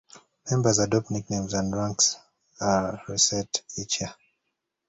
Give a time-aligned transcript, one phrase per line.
[0.49, 2.17] Members adopt nicknames and ranks
[2.59, 4.11] are reset each year.